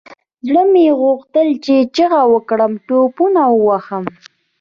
زړه 0.47 0.63
مې 0.71 0.85
غوښتل 1.01 1.47
چې 1.65 1.75
چيغه 1.95 2.21
وكړم 2.33 2.71
ټوپونه 2.87 3.41
ووهم. 3.51 4.05